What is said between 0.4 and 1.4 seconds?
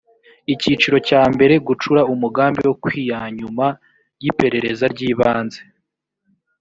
icyiciro cya